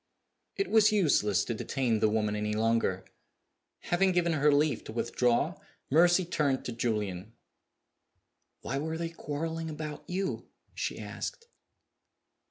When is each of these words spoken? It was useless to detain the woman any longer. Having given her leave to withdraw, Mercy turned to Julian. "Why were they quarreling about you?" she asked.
It 0.55 0.67
was 0.71 0.91
useless 0.91 1.45
to 1.45 1.53
detain 1.53 1.99
the 1.99 2.09
woman 2.09 2.35
any 2.35 2.53
longer. 2.55 3.05
Having 3.91 4.13
given 4.13 4.33
her 4.33 4.51
leave 4.51 4.83
to 4.85 4.91
withdraw, 4.91 5.59
Mercy 5.91 6.25
turned 6.25 6.65
to 6.65 6.71
Julian. 6.71 7.33
"Why 8.61 8.79
were 8.79 8.97
they 8.97 9.09
quarreling 9.09 9.69
about 9.69 10.03
you?" 10.09 10.47
she 10.73 10.97
asked. 10.97 11.49